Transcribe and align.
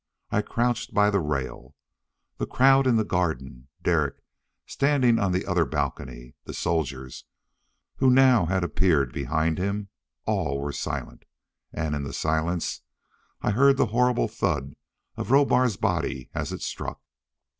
I 0.31 0.41
crouched 0.41 0.95
by 0.95 1.11
the 1.11 1.19
rail. 1.19 1.75
The 2.37 2.47
crowd 2.47 2.87
in 2.87 2.95
the 2.95 3.03
garden; 3.05 3.67
Derek 3.83 4.15
standing 4.65 5.19
on 5.19 5.31
the 5.31 5.45
other 5.45 5.63
balcony; 5.63 6.33
the 6.45 6.55
soldiers 6.55 7.25
who 7.97 8.09
now 8.09 8.47
had 8.47 8.63
appeared 8.63 9.13
behind 9.13 9.59
him 9.59 9.89
all 10.25 10.59
were 10.59 10.71
silent, 10.73 11.25
and 11.71 11.93
in 11.93 12.01
the 12.03 12.13
silence 12.13 12.81
I 13.43 13.51
heard 13.51 13.77
the 13.77 13.85
horrible 13.93 14.27
thud 14.27 14.75
of 15.17 15.29
Rohbar's 15.29 15.77
body 15.77 16.31
as 16.33 16.51
it 16.51 16.63
struck.... 16.63 16.99